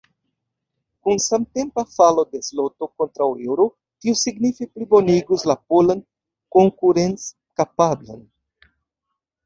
[1.07, 3.69] Kun samtempa falo de zloto kontraŭ eŭro,
[4.05, 6.05] tio signife plibonigus la polan
[6.59, 8.31] konkurenckapablon.